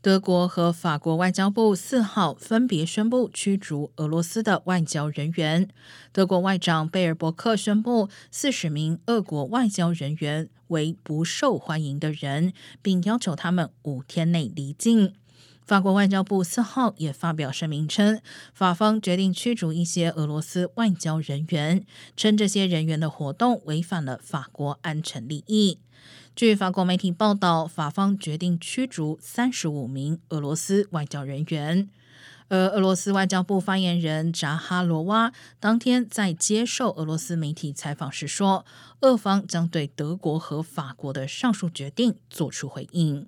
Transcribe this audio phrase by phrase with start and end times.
[0.00, 5.68] 德国和法国外交部四号分别宣布驱逐俄罗斯的外交人员。
[6.12, 15.14] 德国外长贝尔伯克宣布四十名俄国外交人员为不受欢迎的人，并要求他们五天内离境。
[15.68, 18.22] 法国外交部四号也发表声明称，
[18.54, 21.84] 法方决定驱逐一些俄罗斯外交人员，
[22.16, 25.78] 称这些人员的活动违反了法国安全利益。
[26.34, 31.90] 据法国媒体报道，法方决定驱逐三十五名俄罗斯外交人员。
[32.48, 38.64] 而俄罗斯外交部发言人扎哈罗娃当天在接受俄罗斯媒体采访时说，
[39.00, 43.26] 俄方将对德国和法国的上述决定作出回应。